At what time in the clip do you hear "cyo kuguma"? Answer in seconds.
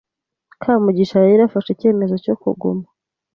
2.25-2.85